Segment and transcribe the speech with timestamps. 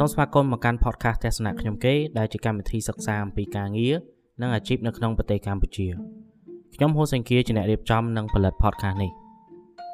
[0.00, 3.94] សូមស្វាគមន៍មកកាន់ podcast ទស្សនៈខ្ញុំគេដែលជាកម្មវិធីសិក្សាអំពីការងារ
[4.40, 5.86] និងអាជីពនៅក្នុងប្រទេសកម្ពុជា
[6.74, 9.10] ខ្ញុំហូសេងគៀជាអ្នករៀបចំនិងផលិត podcast នេះ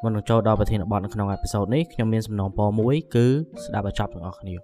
[0.03, 3.27] មុននឹងចូលដល់ប្រធានបទនៅក្នុងអេពីសូតនេះខ្ញុំមានសំណងពរមួយគឺ
[3.65, 4.55] ស្ដាប់ឲ្យចប់ទាំងអស់គ្នា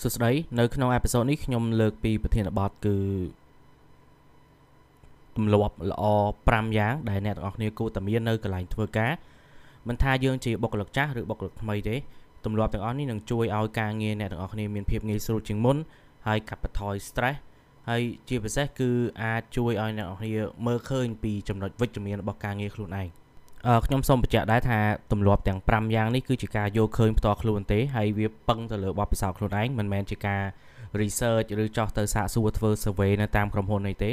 [0.00, 2.96] សួស្តីនៅក្នុងអេពីសូតនេះខ្ញុំលើកពីប្រធានបទគឺ
[5.36, 6.04] ទម្លាប់ល្អ
[6.44, 9.12] 5យ៉ាងដែលអ្នកទាំងអស់គ្នាគួរតែមាននៅកន្លែងធ្វើការ
[9.88, 11.96] មិនថាយើងជាបុគ្គលិកចាស់ឬបុគ្គលិកថ្មីទេ
[12.44, 15.76] ទម្លាប់ទាំងអស់នេះនឹងជួយឲ្យការងារអ្នកទាំងអស់គ្នាមានភាពងាយស្រួលជាងមុន
[16.26, 17.38] ហើយកាត់បន្ថយ stress
[17.88, 18.90] ហើយជាពិសេសគឺ
[19.22, 23.08] អាចជួយឲ្យអ្នកនរគ្នាមើលឃើញពីចំណុចវិជ្ជមានរបស់ការងារខ្លួនឯង
[23.68, 24.78] អឺខ្ញុំសូមបញ្ជាក់ដែរថា
[25.12, 30.42] ទម្លាប់ទាំង5យ៉ាងនេះគឺជាការយកឃើញផ្ទាល់ខ្លួនទេហើយវាពឹងទៅលើបទពិសោធន៍ខ្លួនឯងមិនមែនជាការ
[31.00, 34.10] research ឬចោះទៅសាកសួរធ្វើ survey នៅតាមក្រុមហ៊ុននេះទេ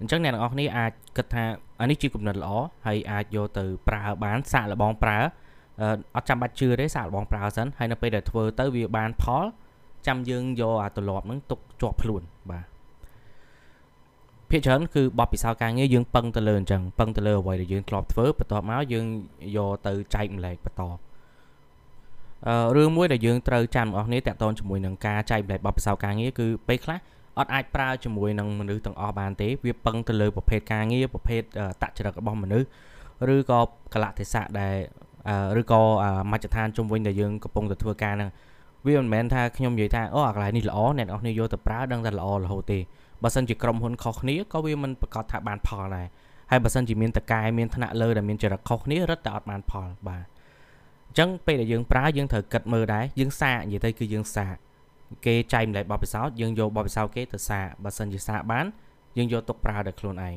[0.00, 1.44] អញ្ចឹងអ្នកទាំងអស់គ្នាអាចគិតថា
[1.80, 2.50] អានេះជាគំនិតល្អ
[2.86, 5.18] ហើយអាចយកទៅប្រើបានសាកល្បងប្រើ
[6.16, 9.44] អត់ចាំបាច់ជឿទេសាកល្បងប្រើសិនហើយនៅពេលដែលធ្វើទៅវាបានផល
[10.06, 12.64] ចាំយើងយកអាទម្លាប់ហ្នឹងទុកជាប់ខ្លួនបាទ
[14.50, 19.06] ភាគច្រើនគឺបបពិសោធន៍ការងារយើងពឹងទៅលើអញ្ចឹងពឹងទៅលើអ្វីដែលយើងធ្លាប់ធ្វើបន្ទាប់មកយើង
[19.56, 20.82] យកទៅចែកម្លែកបន្ត
[22.46, 26.98] អឺរឿងមួយដែលយើងត្រូវចាំអស់នេះតកតងជាមួយនឹងការចែកម្លែកបបពិសោធន៍ការងារគឺពេលខ្លះ
[27.38, 31.42] អត់អាចប្រើជាមួយនឹងមនុស្សទាំងអស់បានទេវាពឹងទៅលើប្រភេទការងារប្រភេទ
[31.82, 32.66] តចរិតរបស់មនុស្ស
[33.34, 33.60] ឬក៏
[33.94, 34.76] កលៈទេសៈដែល
[35.60, 35.80] ឬក៏
[36.32, 38.30] មជ្ឈដ្ឋានជុំវិញដែលយើងកំពុងតែធ្វើការហ្នឹង
[38.86, 42.78] វាមិនមែនថាខ្ញុំនិយាយថាអូអាកន្លែងនេះល្អអ្នកនរគ្នាយកទៅប្រើដឹងតែល្អរហូតទេ
[43.22, 46.06] បើសិនជាក្រុមហ៊ុនខុសគ្នាក៏វាមិនប្រកាសថាបានផលដែរ
[46.50, 50.24] ហើយបើសិនជាមានតកែមានថ្នាក់លើដែលមានចរិតខុសគ្នារឹតតែអត់បានផលបាទ
[51.08, 54.54] អញ្ចឹងពេលដែលយើងប្រើយើងត្រូវគិតមើលដែរយើងសាកនិយាយទៅគឺយើងសាក
[55.26, 58.66] គេចែកម្លែកបបិសោតយើងយកបបិសោតគេទៅសាកបើសិនជាសាកបាន
[59.16, 60.36] យើងយកទុកប្រើដល់ខ្លួនឯង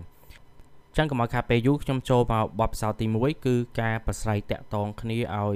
[0.98, 5.56] ចឹងកុំឲ្យខាតពេលយូរខ្ញុំចូលមកបបពិសោធន៍ទី1គឺការប្រស្រ័យតាក់ទងគ្នាឲ្យ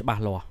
[0.00, 0.44] ច្បាស់លាស់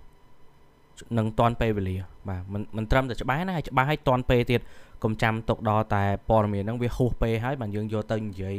[1.17, 1.97] នឹងតន់ពេលវេលា
[2.29, 4.61] បាទមិនមិនត្រឹមតែច្បាស់ណាហើយច្បាស់ឲ្យតន់ពេលទៀត
[5.03, 8.57] កុំចាំទុកដល់តែព័ត៌មានហ្នឹងវាហួសពេលហើយបានយើងយកទៅនិយាយ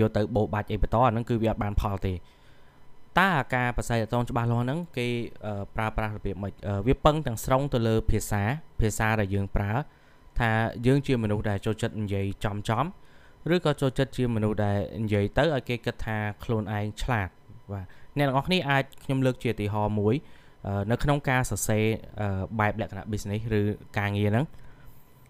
[0.00, 2.12] យកទៅបោបាច់អីបន្តអាហ្នឹងគឺវាអត់បានផលទេ
[3.18, 5.06] តើអាការប្រស័យតងច្បាស់លាស់ហ្នឹងគេ
[5.76, 6.52] ប្រើប្រាស់របៀបម៉េច
[6.86, 8.42] វាពឹងទាំងស្រុងទៅលើភាសា
[8.80, 9.72] ភាសាដែលយើងប្រើ
[10.40, 10.50] ថា
[10.86, 12.84] យើងជាមនុស្សដែលចូលចិត្តនិយាយចំចំ
[13.54, 17.28] ឬក៏ចូលចិត្តជាមនុស្សដែលនិយាយទៅឲ្យគេគិតថាខ្លួនឯងឆ្លាត
[17.72, 17.86] បាទ
[18.18, 20.14] អ្នកទាំងអស់គ្នាអាចខ្ញុំលើកជាឧទាហរណ៍មួយ
[20.90, 21.84] នៅក្នុងការសរសេរ
[22.60, 23.62] បែបលក្ខណៈ business ឬ
[23.98, 24.46] ការងារហ្នឹង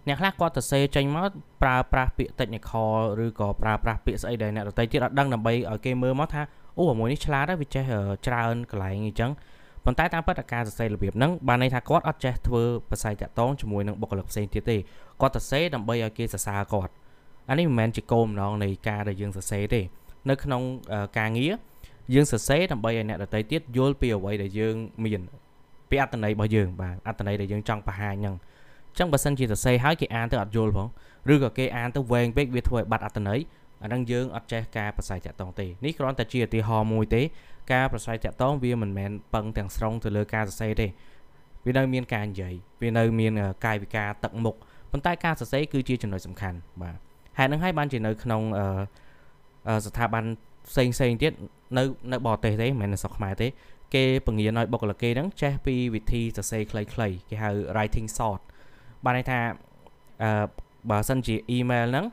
[0.09, 1.31] អ្នកខ្លះគាត់សរសេរចេញមក
[1.63, 2.91] ប្រើប្រាស់ពាក្យ technical
[3.25, 6.43] ឬក៏ប្រើប្រាស់ពាក្យស្អីដែលអ្នកដទៃទៀតអត់ដឹងដើម្បីឲ្យគេមើលមកថា
[6.81, 7.85] អូអាមួយនេះឆ្លាតហើយវាចេះ
[8.27, 9.31] ច្រើនកន្លែងអញ្ចឹង
[9.85, 14.77] ប៉ុន្តែតាមពិតអាការសរសេររបៀបហ្នឹងបានន័យថាគាត់អត់ចេះធ្វើបផ្សាយតាក់ទងជាមួយនឹងបុគ្គលិកផ្សេងទៀតទេ
[15.21, 16.93] គាត់សរសេរដើម្បីឲ្យគេសរសើរគាត់
[17.49, 19.81] អានេះមិនមែនជាគោលបំណងនៃការដែលយើងសរសេរទេ
[20.31, 20.63] នៅក្នុង
[21.19, 21.53] ការងារ
[22.15, 24.75] យើងសរសេរដើម្បីឲ្យអ្នកដទៃទៀតយល់ពីអ្វីដែលយើង
[25.05, 25.21] មាន
[25.91, 28.35] ពីអត្តន័យរបស់យើងបាទអត្តន័យដែលយើងចង់បង្ហាញហ្នឹង
[28.91, 30.89] អញ្ចឹងបើសិនជាសរសេរហើយគេអានទៅអត់យល់ផង
[31.33, 33.39] ឬក៏គេអានទៅវែងពេកវាធ្វើឲ្យបាត់អត្តន័យ
[33.83, 37.23] អាហ្នឹងយើងអត់ចេះការប្រស័យតាក់តងទេនេះគ្រាន់តែជាឧទាហរណ៍មួយទេ
[37.73, 40.87] ការប្រស័យតាក់តងវាមិនមែនពឹងទាំងស្រុងទៅលើការសរសេរទេ
[41.67, 43.33] វានៅមានការនិយាយវានៅមាន
[43.67, 44.57] កាយវិការទឹកមុខ
[44.93, 46.97] ប៉ុន្តែការសរសេរគឺជាចំណុចសំខាន់បាទ
[47.39, 48.43] ហេតុហ្នឹងហើយបានជានៅក្នុង
[49.87, 50.25] ស្ថាប័ន
[50.71, 51.33] ផ្សេងផ្សេងទៀត
[51.79, 53.49] នៅនៅបរទេសទេមិនមែននៅស្រុកខ្មែរទេ
[53.95, 58.41] គេពង្រៀនឲ្យបុគ្គលិកគេហ្នឹងចេះពីវិធីសរសេរខ្លីៗគេហៅ writing short
[59.05, 59.41] បានន័យថា
[60.23, 60.47] អឺ
[60.91, 62.07] បើសិនជា email ហ្នឹង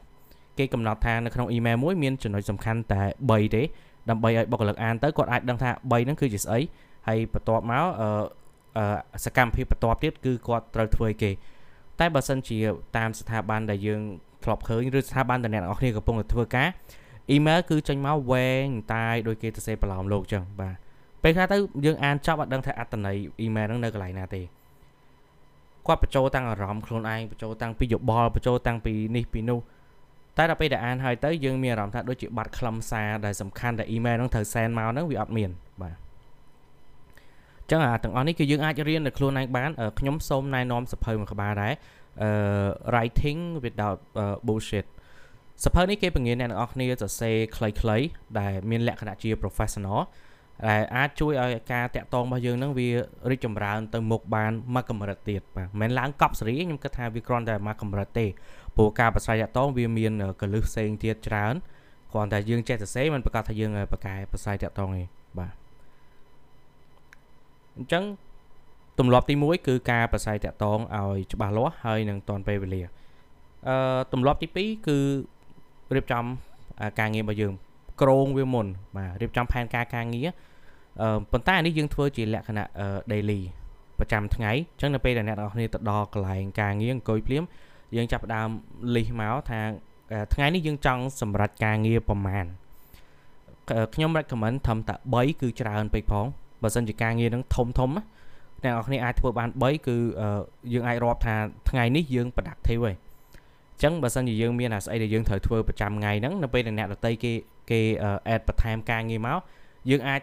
[0.60, 3.64] គេកំណត់ថានៅក្នុង email មួយមានចំណុចសំខាន់តែ3ទេ
[4.10, 6.60] ដើម្បីឲ្យបុគ្គលិកអានទៅគាត់អាចដឹងថា3ហ្នឹងគឺជាស្អី
[7.08, 11.32] ហើយបន្ទាប់មកអឺសកម្មភាពបន្ទាប់ទៀតគឺគាត់ត្រូវធ្វើឲ្យគេ
[12.00, 12.58] តែបើសិនជា
[12.98, 14.02] តាមស្ថាប័នដែលយើង
[14.44, 16.68] ធ្លាប់ឃើញឬស្ថាប័នដែលអ្នកនរគ្នាកំពុងតែធ្វើការ
[17.30, 20.76] អ៊ីមែលគឺចេញមកវែងតាយដោយគេទៅសេប្រឡោមលោកចឹងបាទ
[21.24, 24.42] ពេលខ្លះទៅយើងអានចប់អត់ដឹងថាអត្តន័យអ៊ីមែលហ្នឹងនៅកន្លែងណាទេ
[25.88, 29.60] គាត់បញ្ចូលតាំងអារម្មណ៍ខ្លួនឯងបញ្ចូលតាំងពីយោបល់បញ្ចូលតាំងពីនេះពីនោះ
[30.38, 35.52] តែដល់ពេលដែលអានហើយទៅយើងមានអារម្មណ៍ថាដូចជាបាត់ខ្លឹមសារដែលសំខាន់ដែលអ៊ីមែលហ្នឹងត្រូវសែនមកហ្នឹងវាអត់មាន
[35.82, 35.96] បាទ
[37.72, 39.70] ចឹងអាទាំងអស់នេះគឺយើងអាចរៀននៅខ្លួនឯងបាន
[40.00, 41.74] ខ្ញុំសូមណែនាំសភៅមួយក្បាលដែរ
[42.92, 44.86] writing without uh, bullshit
[45.66, 48.08] សភៅនេះគេបង្រៀនអ្នកទាំងអស់គ្នាសរសេរខ្លីៗ
[48.40, 50.00] ដែលមានលក្ខណៈជា professional
[50.68, 52.90] ដែលអាចជួយឲ្យការតាក់ទងរបស់យើងនឹងវា
[53.32, 58.28] រីកចម្រើនទៅមុខបានមួយកម្រិតទៀតបាទមិនមែនឡើងកប់សេរីខ្ញុំគិតថាវាគ្រាន់តែមួយកម្រិតទេ
[58.78, 61.54] ព្រោះការប្រស្រ័យតាក់ទងវាមានកលឹះផ្សេងទៀតច្រើន
[62.14, 65.04] គ្រាន់តែយើងចេះសរសេរមិនប្រកាសថាយើងប្រកែប្រស្រ័យតាក់ទងទេ
[65.40, 65.54] បាទ
[67.78, 68.04] អញ្ចឹង
[69.00, 72.82] ទម្លាប់ទី1គឺការប្រស័យតាក់តងឲ្យច្បាស់លាស់ហើយនឹងតាន់ពេលវេលា
[73.68, 74.98] អឺទម្លាប់ទី2គឺ
[75.96, 76.26] រៀបចំ
[77.00, 77.54] ការងាររបស់យើង
[78.02, 80.28] ក្រងវាមុនបាទរៀបចំផែនការការងារ
[81.02, 82.66] អឺប៉ុន្តែអានេះយើងធ្វើជាលក្ខណៈ
[83.12, 83.42] daily
[84.00, 87.44] ប្រចាំថ្ងៃអញ្ចឹងនៅពេលដែលអ្នកនរគ្នាទៅដល់កន្លែងការងារអង្គុយភ្លាម
[87.96, 88.50] យើងចាប់ផ្ដើម
[88.96, 89.60] លិះមកថា
[90.34, 92.46] ថ្ងៃនេះយើងចង់សម្រេចការងារប្រមាណ
[93.94, 96.26] ខ្ញុំ recommend ត្រឹមតែ3គឺច្រើនពេកផង
[96.64, 97.92] បើសិនជាការងារនឹងធំធំ
[98.64, 99.96] អ្នកនរគ្នាអាចធ្វើបាន3គឺ
[100.74, 101.36] យើងអាចរាប់ថា
[101.70, 107.34] ថ្ងៃនេះយើង productive ហើយអញ្ចឹងបើសិនជាយើងមានអាស្អីដែលយើងត្រូវធ្វើប្រចាំថ្ងៃហ្នឹងនៅពេលដែលអ្នកដតីគេ
[107.70, 107.82] គេ
[108.34, 109.38] add បន្ថែមការងារមក
[109.90, 110.22] យើងអាច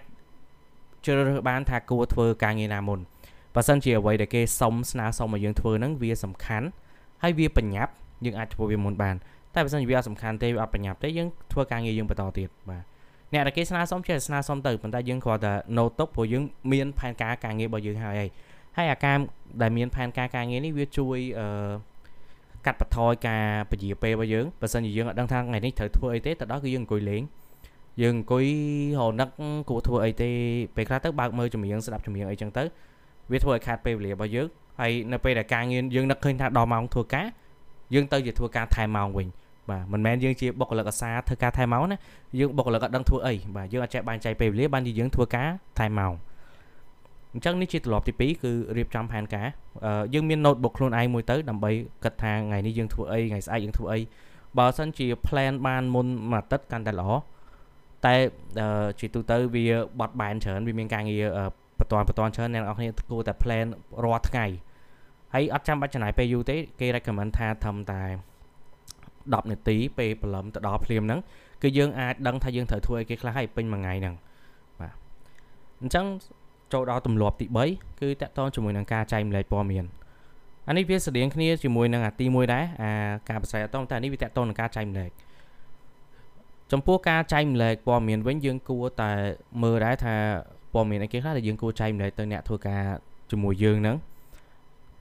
[1.04, 2.98] ជ្រើសរើសបានថាគួរធ្វើការងារណាមុន
[3.54, 6.66] បើសិនជាអ្វីដែលគេសុំស្នើសុំឲ្យយើងធ្វើហ្នឹងវាសំខាន់
[7.24, 7.92] ហើយវាបញ្ញាប់
[8.24, 9.16] យើងអាចធ្វើវាមុនបាន
[9.54, 12.82] តែបើសិនជាវាអត់សំខាន់ទេវាអត់បញ្ញាប់ទេយើងធ្វើការងារយើងបន្តទៀតបាទ
[13.32, 16.42] អ្នកដែលគេស្នើសុំចេះស្នើសុំទៅប៉ុន្តែយើងគ្រាន់តែ note ទុកព្រោះយើង
[16.72, 18.16] មានផែនការការងាររបស់យើងហើយ
[18.76, 19.16] ហើយអាការ
[19.62, 21.72] ដែលមានផែនការការងារនេះវាជួយអឺ
[22.66, 27.22] កាត់បន្ថយការពជាពេលរបស់យើងបើសិនជាយើងអត់ដឹងថាថ្ងៃនេះត្រូវធ្វើអីទេទៅដល់គឺយើងអង្គុយលេង
[28.02, 28.44] យើងអង្គុយ
[29.08, 29.28] រនឹក
[29.68, 30.30] គួរធ្វើអីទេ
[30.76, 32.64] ពេលខ្លះទៅបើកមើលចម្រៀងស្ដាប់ចម្រៀងអីចឹងទៅ
[33.30, 34.46] វាធ្វើឲ្យខាតពេលវេលារបស់យើង
[34.80, 37.26] ហើយនៅពេលដែលការងារយើងនឹកឃើញថាដល់ម៉ោងធ្វើការ
[37.94, 39.28] យើងទៅជាធ្វើការថែមម៉ោងវិញ
[39.70, 41.98] បាទមិនមែនយើងជាបុគ្គលិកអាសាធ្វើការថែមម៉ោងណា
[42.38, 45.48] យើងបុគ្គលិកអត់ដឹងធ្វើអីបាទយើងអត់ចេះបែងចែកពេលវេលាបានជាយើងធ្វើការ
[45.78, 46.12] ថែមម៉ោង
[47.32, 49.46] អញ្ចឹងនេះជាទម្លាប់ទី2គឺរៀបចំផែនការ
[50.14, 51.70] យើងមាន notebook ខ្លួនឯងមួយទៅដើម្បី
[52.04, 53.98] គិតថាថ្ងៃនេះយើងធ្វើអីថ្ងៃស្អែកយើងធ្វើអី
[54.58, 57.10] បើសិនជា plan បានមុនមួយអាទិត្យកាន់តែល្អ
[58.06, 58.14] តែ
[59.00, 59.66] ជាទូទៅវា
[60.00, 61.24] បត់បែនច្រើនវាមានការងារ
[61.84, 63.66] បន្ទាន់បន្ទាន់ច្រើនអ្នកនរគ្នាគួរតែ plan
[64.04, 64.46] រាល់ថ្ងៃ
[65.34, 68.02] ហើយអត់ចាំបាច់ចំណាយពេលយូរទេគេ recommend ថាត្រឹមតែ
[68.74, 71.20] 10នាទីពេលព្រលឹមទៅដល់ភ្លាមហ្នឹង
[71.62, 74.14] គឺយើងអាចដឹងថាយើងត្រូវធ្វើអីគេខ្លះហើយពេញមួយថ្ងៃហ្នឹង
[74.80, 74.92] បាទ
[75.82, 76.06] អញ្ចឹង
[76.72, 79.84] ចូលដល់ទម្លាប់ទី3គឺតកតងជាមួយនឹងការចែកម្លែកព័ត៌មាន
[80.68, 82.92] អានេះវាស្តៀងគ្នាជាមួយនឹងអាទី1ដែរអា
[83.28, 85.10] ការប្រស័យអត់តតែនេះវាតកតងនឹងការចែកម្លែក
[86.72, 89.10] ចំពោះការចែកម្លែកព័ត៌មានវិញយើងគួរតែ
[89.62, 90.16] មើលដែរថា
[90.74, 92.82] ព័ត៌មានអីគេខ្លះដែលយើងគួរចែកម្លែកទៅអ្នកធ្វើការ
[93.30, 93.96] ជាមួយយើងហ្នឹង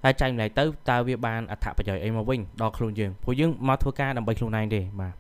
[0.04, 5.14] ហើយចែកម្លែកទៅតើវាបានអត្ថប្រយោជន៍អីមកវិញដល់ខ្លួនយើងព្រោះយើងមកធ្វើការដើម្បីខ្លួនឯងទេបាទ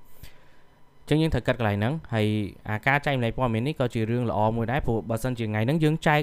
[1.01, 2.27] អញ្ចឹងយើងត្រូវកាត់កន្លែងហ្នឹងហើយ
[2.69, 6.21] អាការចែកម្លែកព័ត៌មាននេះក៏ជារឿងល្អមួយដែរព្រោះបើសិនជាថ្ងៃហ្នឹងយើងចែក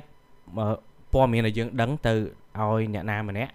[1.15, 2.15] ព័ត៌មានដែលយើងដឹងទៅ
[2.59, 3.51] ឲ្យអ្នកណាម្នាក់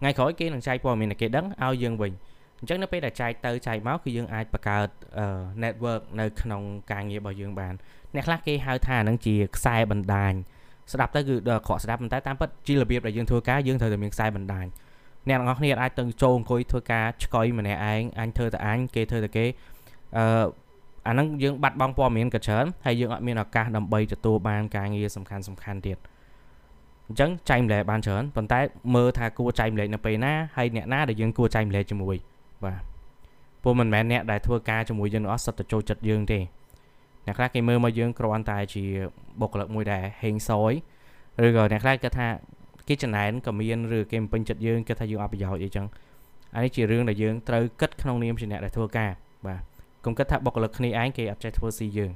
[0.00, 2.12] ថ្ងៃក្រោយគេនឹងចែកព័ត៌មានដែលគេដឹងឲ្យយើងវិញ
[2.60, 4.88] អញ្ចឹងនៅពេលដែលចែកទៅចែកមកគឺយើងអាចបង្កើត
[5.62, 6.62] network នៅក្នុង
[6.92, 7.74] ការងាររបស់យើងបាន
[8.14, 10.32] អ្នកខ្លះគេហៅថាហ្នឹងជាខ្សែបណ្ដាញ
[10.92, 14.66] ស្ដាប់ទៅគឺក្រក់ស្ដាប់ប៉ុន្តែតាមពិតជារបៀបដែលយើងធ្វើការយើងត្រូវតែមានខ្សែបណ្ដាញ
[15.28, 19.44] អ្នកទាំងអស់គ្នាអាចទៅចូលអង្គុយធ្វើការឆ្កុយម្នាក់ឯងអញធ្វើតែអញគេធ្វើតែគេ
[20.16, 20.46] អឺ
[21.06, 25.98] អាហ្នឹងយើងបាត់បង់ព័ត៌មានក៏ច្រើនហើយយើងអត់មានឱកាសដើម្បីទទួលបានការងារសំខាន់សំខាន់ទៀត
[27.08, 28.60] អញ្ចឹងចែកម្លែកបានច្រើនប៉ុន្តែ
[28.94, 32.16] មើលថាគួរចែកម្លែកនៅពេលណាហើយអ្នកណាដែលយើងគួរចែកម្លែកជាមួយ
[32.64, 32.82] បាទ
[33.62, 36.38] ព្រោះមិនមែនអ្នកដែលធ្វើការជាមួយយើងអស់សុទ្ធតែចូលចិត្តយើងទេ
[37.26, 38.84] អ្នកខ្លះគេមើលមកយើងគ្រាន់តែជា
[39.40, 40.72] បុគ្គលិកមួយដែលហេងសយ
[41.46, 42.28] ឬក៏អ្នកខ្លះគាត់ថា
[42.88, 45.86] គេចំណែនក៏មានឬគេមិនពេញចិត្តយើងគាត់ថាយើងអត់ប្រយោជន៍អីចឹង
[46.54, 49.10] អានេះជារឿងដែលយើងត្រូវគិតក្នុងនាមជាអ្នកដែលធ្វើការ
[49.46, 49.60] បាទ
[50.04, 52.12] កុំគិតថាបុគ្គលិកគ្នាឯងគេអត់ចេះធ្វើស៊ីយើង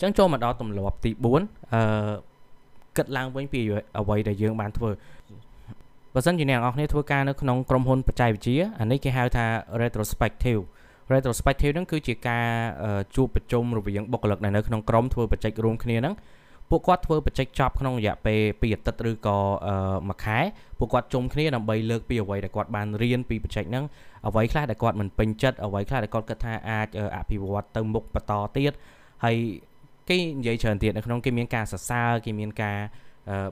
[0.00, 1.24] ចឹងចូលមកដល់ទម្លាប់ទី4
[1.72, 2.12] អឺ
[2.96, 3.60] គិតឡើងវិញពី
[3.98, 4.90] អ្វីដែលយើងបានធ្វើ
[6.14, 9.46] បើសិនជាអ្នកនរគ្នាធ្វើការនៅក្នុងក្រុមហ៊ុនបច្ចេកវិទ្យាអានេះគេហៅថា
[9.82, 10.62] retrospective
[11.14, 12.46] retrospective ហ្នឹងគឺជាការ
[13.16, 16.14] ជួបប្រជុំរវាងបុគ្គលិកនៅក្នុងក្រុមធ្វើបច្ចេករួមគ្នាហ្នឹង
[16.70, 19.38] ពួកគាត់ធ្វើបច្ចេកចប់ក្នុងរយៈពេល2អាទិត្យឬក៏
[20.08, 20.38] មួយខែ
[20.78, 23.84] ពួកគាត់ជុំគ្នាដើម្បីលើកពីអ្វីដែលគាត់បានរៀនពីបច្ចេកហ្នឹង
[24.26, 28.72] អ្វីខ្លះដែលគាត់មិនពេញចិត្តអ្វីខ្លះដែលគាត់គិតថាអាចអភិវឌ្ឍទៅមុខបន្តទៀត
[29.24, 29.36] ហើយ
[30.08, 32.76] គេនិយាយច្រើនទៀតនៅក្នុងគេមានការសរសើរគេមានការ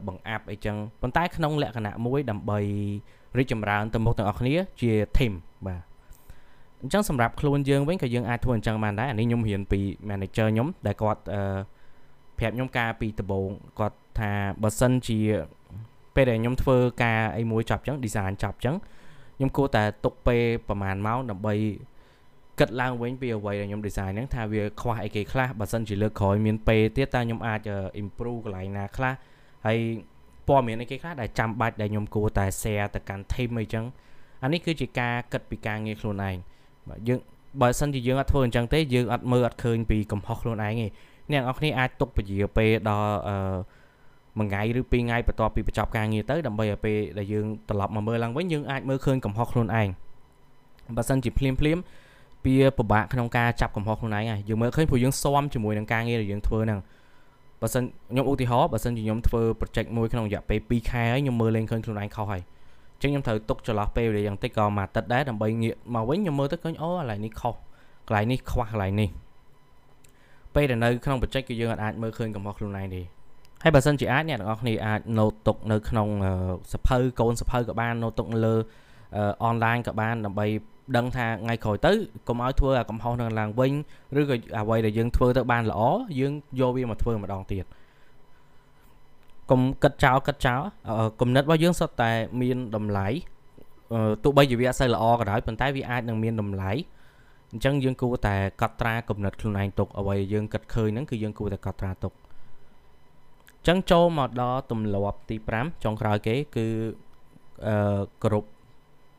[0.07, 2.59] បង្អាប់អីចឹងប៉ុន្តែក្នុងលក្ខណៈមួយដើម្បី
[3.38, 5.33] រីកចម្រើនទៅមុខទាំងអស់គ្នាជា team
[5.67, 5.90] បាទ
[6.83, 11.43] អញ្ចឹងសម្រាប់ខ្លួនយើងវិញក៏យើងអាចធ្វើអញ្ចឹងបានដែរអានេះខ្ញុំរៀនពី manager ខ្ញុំដែលគាត់អឺ
[12.39, 14.31] ប្រាប់ខ្ញុំការពីដំបូងគាត់ថា
[14.63, 15.19] បើសិនជា
[16.15, 18.77] ពេលដែលខ្ញុំធ្វើការអីមួយចប់អញ្ចឹង design ចប់អញ្ចឹង
[19.37, 21.55] ខ្ញុំគួរតែទុកពេលប្រហែលម៉ោងដើម្បី
[22.59, 27.61] គិតឡើងវិញពីអ្វីដែលខ្ញុំ design ហ្នឹងថាវាខ្វះអីគេខ្លះបើសិនជាលើកក្រោយមានពេលទៀតតើខ្ញុំអាច
[28.03, 29.15] improve កន្លែងណាខ្លះ
[29.67, 29.79] ហើយ
[30.49, 33.85] ព័ត៌មានអីគេខ្លះដែលចាំបាច់ដែលខ្ញុំគួរតែ share ទៅកាន់ team អីចឹង
[34.43, 36.37] អានេះគឺជាការគិតពីការងារខ្លួនឯង
[36.91, 37.19] បាទយើង
[37.61, 40.87] បើសិនជាយើងអត់ធ្វើអញ្ចឹងទេយើងអត់មើលអត់ឃើញពីកំហុសខ្លួនឯងទេ
[41.33, 43.37] អ្នកនរគ្នាអាចទុកពជាពេលដល់អឺ
[44.39, 49.89] មួយថ្ងៃឬពីរថ្ងៃបន្ទាប់ពីបញ្ចប់ការងារទៅដើម្បីឲ្យពេលដែលយើងត្រឡប់មកមើលឡើងវិញយើងអាចមើលឃើញកំហុសខ្លួនឯង
[50.97, 51.79] បើសិនជាភ្លាមភ្លាម
[52.47, 56.81] វាពិបាកក្នុងការចាប់កំហុសខ្លួនឯងហើយយើងមើលឃើញព្រោះយើងស៊ាំជាមួយនឹងការងារដែលយើងធ្វើហ្នឹង
[57.61, 62.43] បើសិនខ្ញុំឧទាហរណ៍បើសិនជាខ្ញុំធ្វើ project មួយក្នុងរយៈពេល2ខែហើយខ្ញុំមើលលេងឃើញខ្លួនឯងខុសហើយ
[63.02, 67.54] ចឹងខ្ញុំត្រូវទុកចន្លោះពេលវេលាយ៉ាងតិចក៏មួយអាទិត្យដែរដើម្បីងាកមកវិញខ្ញុំមើលទៅឃើញអូកន្លែងនេះខុស
[68.09, 69.09] កន្លែងនេះខ្វះកន្លែងនេះ
[70.54, 73.02] ពេលដែលនៅក្នុងបច្ចេកគឺយើងអាចមើលឃើញកំហុសខ្លួនឯងទេ
[73.62, 76.09] ហើយបើសិនជាអាចអ្នកទាំងអស់គ្នាអាចណូតទុកនៅក្នុង
[76.73, 78.54] សភៅកូនសភៅក៏បានណូតទុកនៅលើ
[79.45, 80.47] អនឡាញក៏បានដើម្បី
[80.97, 81.92] ដឹងថាថ្ងៃក្រោយទៅ
[82.28, 83.73] កុំឲ្យធ្វើអាកំហុសនឹងឡើងវិញ
[84.21, 85.80] ឬក៏អ្វីដែលយើងធ្វើទៅបានល្អ
[86.21, 87.64] យើងយកវាមកធ្វើម្ដងទៀត
[89.50, 90.61] កុំគិតចោលគិតចោល
[91.21, 93.09] គំនិតរបស់យើងសុទ្ធតែមានតម្លៃ
[94.25, 96.73] ទោះបីជាវាអត់សូវល្អក៏ដោយប៉ុន្តែវាអាចនឹងមានតម្លៃ
[97.52, 102.12] អញ្ចឹងយើងគួរតែកត់ត្រាគំនិតខ្លួនឯងទុកអ្វីយើងគិតឃើញហ្នឹងគឺយើងគួរតែកត់ត្រាទុក
[103.59, 106.66] អញ្ចឹងចូលមកដល់ទម្លាប់ទី5ចុងក្រោយគេគឺ
[107.69, 108.49] អឺគ្រប់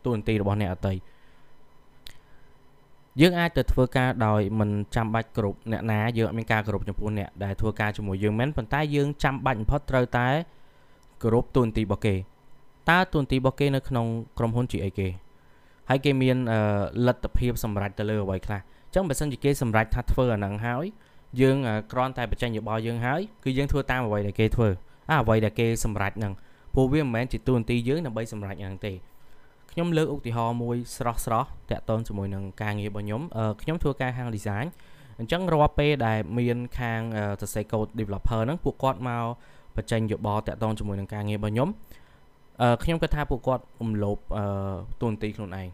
[0.06, 0.94] ទូនទីរបស់អ្នកអតី
[3.20, 10.28] យើងអាចទៅធ្វើការដោយមិនចាំបាច់គ្រប់អ្នកណាយើងអត់មានការគ្រប់ចំពោះអ្នកដែលធ្វើការជាមួយយើងមែនប៉ុន្តែយើងចាំបាច់បំផុតត្រូវតែ
[11.24, 12.16] គ្រប់ទូនទីរបស់គេ
[12.90, 14.06] តើទូនទីរបស់គេនៅក្នុង
[14.38, 15.08] ក្រុមហ៊ុនជាអីគេ
[15.90, 16.38] ហើយគេមាន
[17.08, 20.86] លទ្ធភាពសម្រេចទៅលើអ្វីខ្លះអញ្ចឹងបើសិនជាគេសម្រេចថាធ្វើអាហ្នឹងហើយ
[21.42, 21.58] យើង
[21.92, 24.70] គ្រាន់តែបញ្ចេញយោបល់យើងហើយគឺយើងធ្វើតាមអ្វីដែលគេធ្វើ
[25.10, 26.34] អាអ្វីដែលគេសម្រេចហ្នឹង
[26.74, 28.94] ព្រោះវាមិនមែនជាទូនទីយើងដើម្បីសម្រេចហ្នឹងទេ
[29.72, 33.22] ខ្ញុំលើកឧទាហរណ៍មួយស្រស់ស្រស់តាក់ទងជាមួយនឹងការងាររបស់ខ្ញុំ
[33.62, 34.66] ខ្ញុំធ្វើការហាង design
[35.20, 37.02] អញ្ចឹងរាល់ពេលដែលមានខាង
[37.42, 39.24] សរសេរ code developer ហ្នឹងពួកគាត់មក
[39.76, 41.70] បញ្ចេញយោបល់តាក់ទងជាមួយនឹងការងាររបស់ខ្ញុំ
[42.62, 44.46] អឺខ្ញុំគិតថាពួកគាត់រំលោភអឺ
[45.02, 45.68] ទូនទីខ្លួនឯង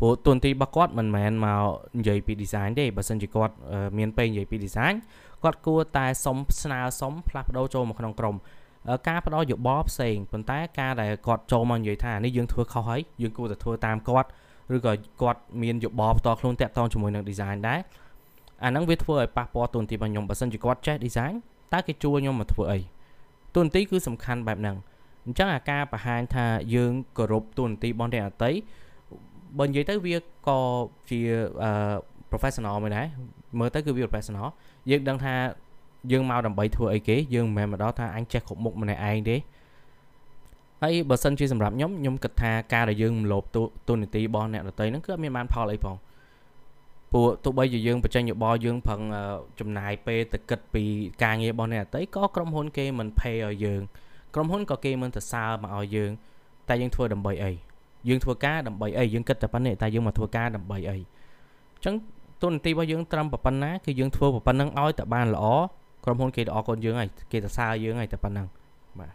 [0.00, 1.62] ព្រោះទូនទីរបស់គាត់មិនមែនមក
[1.98, 3.54] និយាយពី design ទេបើសិនជាគាត់
[3.98, 4.94] មានពេលនិយាយពី design
[5.42, 8.36] គាត់គួរតែសុំស្នើសុំផ្លាស់ប្ដូរចូលមកក្នុងក្រុម
[9.08, 14.28] ការផ្ដល់យោបល់ផ្សេងប៉ុន្តែការដែលគាត់ចូលមកនិយាយថានេះយើងធ្វើខុសហើយយើងគួរតែធ្វើតាមគាត់
[14.76, 17.80] ឬក៏គាត់មានយោបល់ផ្ទាល់ខ្លួនតាក់ទងជាមួយនឹង design ដែរ
[18.64, 21.34] អាហ្នឹងវាធ្វើឲ្យប៉ះពាល់ទូនទីរបស់ខ្ញុំបើសិនជាគាត់ចេះ design
[21.72, 22.80] តើគេជួលខ្ញុំមកធ្វើអី
[23.54, 24.76] ទូនទីគឺសំខាន់បែបហ្នឹង
[25.26, 28.52] អញ្ចឹងអាការបង្ហាញថាយើងគោរពទូនទីរបស់អ្នកអតី
[29.58, 30.16] បើនិយាយទៅវា
[30.48, 30.58] ក៏
[31.10, 31.20] ជា
[32.30, 33.06] professional មួយដែរ
[33.58, 34.48] មើលទៅគឺវា professional
[34.90, 35.34] យើងដឹងថា
[36.12, 39.36] យើងមកដើម្បីធ្វើអីគេយើងមិនមែនមកដល់ថាអញចេះគ្រប់មុខម្នាក់ឯងទេ
[40.82, 43.44] ហើយបើសិនជាសម្រាប់ខ្ញុំខ្ញុំគិតថាការដែលយើងមលោប
[43.88, 45.96] ទូនីតិរបស់អ្នកដតីហ្នឹងគឺអត់មានបានផលអីផង
[47.12, 49.00] ព្រោះទោះបីជាយើងបញ្ចេញយោបល់យើងប្រឹង
[49.60, 50.84] ចំណាយពេលទៅគិតពី
[51.22, 53.80] ការងាររបស់អ្នកដតីក៏ក្រុមហ៊ុនគេមិន pay ឲ្យយើង
[54.34, 56.10] ក្រុមហ៊ុនក៏គេមិនទៅសើមកឲ្យយើង
[56.68, 57.52] តែយើងធ្វើដើម្បីអី
[58.08, 61.94] យើងធ្វើការដើម្បីអីយើងគិតតែប៉ុណ្្នេះតែយើងមកធ្វើការដើម្បីអីអញ្ចឹង
[62.42, 65.44] ទូននីតិរបស់យើងត្រឹមប៉ុណ្ណាគឺយើងធ្វើប៉ុណ្្នឹងឲ្យតែបានល្អ
[66.04, 68.46] ក្រុមហ៊ុនគេអរគុណយើងហើយគេសរសើរយើងហើយតែប៉ុណ្ណឹង
[69.00, 69.12] បាទ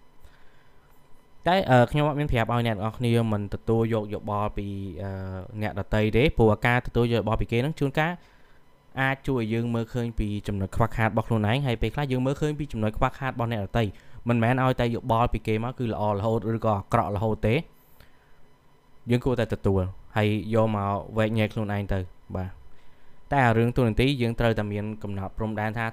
[1.47, 1.55] តែ
[1.91, 4.67] ខ្ញុំអត់មានប្រាប់ឲ្យអ្នកទាំងអស់គ្នាមិនទទួលយកយោបល់ពី
[5.61, 8.13] អ្នកដតីទេព្រោះការទទួលយកយោបល់ពីគេហ្នឹងជួនកាល
[9.01, 13.85] អាចជួយឲ្យយើងមើលឃើញពីចំណុចខ្វះខាតរបស់ខ្លួនឯងហើយពេលខ្លះយើងមើលឃើញពីចំណុចខ្វះខាតរបស់អ្នកដតី
[14.27, 17.55] មិនមែនឲ្យតែយោបល់ពីគេមកគឺល្អរហូតឬក៏អាក្រក់រហូតទេ
[19.09, 19.81] យើងគួរតែទទួល
[20.17, 21.99] ហើយយកមកវែកញែកខ្លួនឯងទៅ
[22.35, 22.49] បាទ
[23.33, 25.85] តែរឿងទូនន្ទីយើងត្រូវតែមានកំណត់ព្រំដែនថា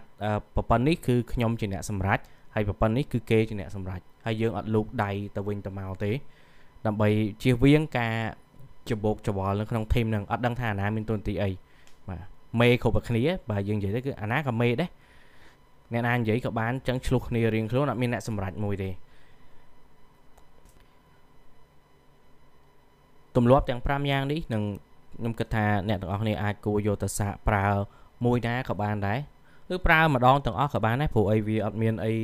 [0.55, 2.19] ប្រព័ន្ធនេះគឺខ្ញុំជាអ្នកសម្រេច
[2.55, 6.11] ហើយប្រព័ន្ធនេះគឺគេជាអ្នកសម្រេចហើយយើងអត់លូកដៃទៅវិញទៅមកទេ
[6.87, 7.09] ដើម្បី
[7.43, 8.15] ជៀសវាងការ
[8.91, 11.51] ច្បោកច្បល់នៅក្នុងធីមនឹងអត់ដឹងថាអាណាមានទូនទីអី
[12.09, 12.23] បាទ
[12.61, 14.91] មេគ្រប់តែគ្នាបាទយើងនិយាយទៅគឺអាណាក៏មេដែរ
[15.93, 18.91] អ្នកណានិយាយក៏បានចឹងឆ្លោះគ្នារៀងខ្លួនអត់មានអ្នកសម្រេចមួយទេ
[23.37, 24.63] ទម្លាប់ទាំង5យ៉ាងនេះនឹង
[25.23, 27.67] ខ្ញុំគិតថាអ្នកទាំងអស់គ្នាអាចគួរយកទៅសាកប្រើ
[28.25, 29.19] មួយណាក៏បានដែរ
[29.75, 32.15] ឬប្រើម្ដងទាំងអស់ក៏បានដែរព្រោះអីវាអត់មានអី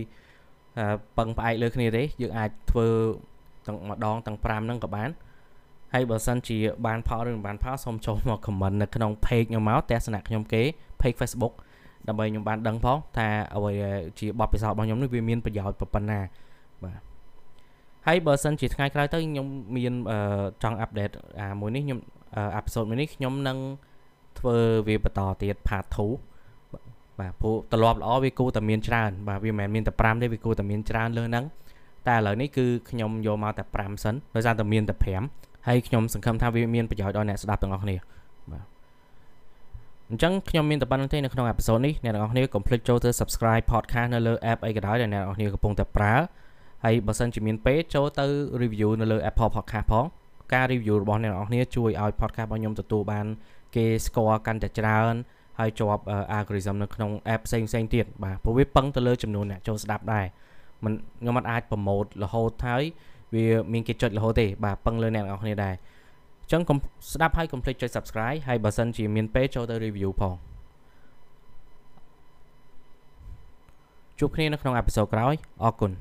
[1.19, 2.89] ពឹងផ្អែកលើគ្នាទេយើងអាចធ្វើ
[3.67, 5.11] ទាំងម្ដងទាំង5ហ្នឹងក៏បាន
[5.95, 10.63] ហើយបើសិនជាបានផលឬមិនបានផលសូមចូលមក comment នៅក្នុង page ខ្ញុំមកទស្សនៈខ្ញុំគេ
[11.01, 11.55] page Facebook
[12.09, 13.73] ដើម្បីខ្ញុំបានដឹងផងថាអ្វី
[14.19, 16.21] ជាបទពិសោធន៍របស់ខ្ញុំនេះវាមានប្រយោជន៍ប៉ុណ្ណា
[16.85, 17.01] បាទ
[18.07, 19.95] ហើយបើសិនជាថ្ងៃក្រោយទៅខ្ញុំមាន
[20.63, 21.99] ចង់អាប់ដេតអាមួយនេះខ្ញុំ
[22.37, 23.59] អេពីសូតមួយនេះខ្ញុំនឹង
[24.39, 24.57] ធ្វើ
[24.89, 31.45] វាបន្តទៀត part 2បាទព្រោះត្រឡប់ល្អវាគួរតែមានច្រើន បាទវាមិនមែនមានតែ5ទេវាគួរតែមានច្រើនលើហ្នឹង
[32.09, 34.95] តែឥឡូវនេះគឺខ្ញុំយកមកតែ5សិនដោយសារតែមានតែ
[35.31, 37.97] 5ហើយខ្ញុំសង្ឃឹមថាវាមានប្រយោជន៍ដល់អ្នកស្ដាប់ទាំងអស់គ្នា
[38.53, 38.65] បាទ
[40.11, 46.15] អញ្ចឹងខ្ញុំមានតែប៉ុណ្្នឹងទេនៅក្នុងអេពីសូតនេះអ្នកទាំងអស់គ្នាកុំភ្លេចចូលទៅ subscribe podcast នៅលើ app អីក៏ដោយដែលអ្នកទាំងអស់គ្នាកំពុងតែប្រើ
[46.85, 48.27] ហើយបើសិនជាមានពេលចូលទៅ
[48.63, 50.05] review នៅលើ Apple Podcast ផង
[50.53, 53.27] ការ review របស់អ្នកនរគ្នាជួយឲ្យ podcast របស់ខ្ញុំទទួលបាន
[53.77, 55.15] គេស្គាល់កាន់តែច្រើន
[55.59, 56.03] ហើយជាប់
[56.39, 60.27] algorithm នៅក្នុង app ផ្សេងផ្សេងទៀតបាទព្រោះវាពឹងទៅលើចំនួនអ្នកចូលស្ដាប់ដែរ
[60.85, 62.83] มันខ្ញុំមិនអាចប្រម៉ូតរហូតហើយ
[63.35, 65.75] វាមានគេចុចរហូតទេបាទពឹងលើអ្នកនរគ្នាដែរ
[66.43, 66.79] អញ្ចឹងកុំ
[67.13, 70.35] ស្ដាប់ហើយកុំភ្លេចចុច subscribe ហើយបើសិនជាមានពេលចូលទៅ review ផង
[74.19, 75.93] ជួបគ្នានៅក្នុងអេពីសូតក្រោយអរគុណ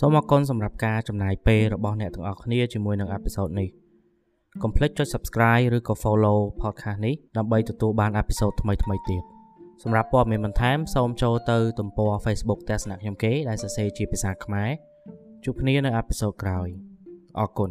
[0.00, 3.68] សូមអរគុណសម្រាប់ការចំណាយពេលរបស់អ្នកទាំងអស់គ្នាជាមួយនឹងអេពីសូតនេះ
[4.62, 8.78] កុំភ្លេចចុច Subscribe ឬក៏ Follow podcast នេះដើម្បីទទួលបានអេពីសូតថ្មីៗ
[9.10, 9.22] ទៀត
[9.82, 14.70] សម្រាប់ព័ត៌មានបន្ថែមសូមចូលទៅទំព័រ Facebook ទស្សនៈខ្ញុំគេដែលសរសេរជាភាសាខ្មែរ
[15.44, 16.68] ជួបគ្នានៅអេពីសូតក្រោយ
[17.38, 17.70] អរគុណ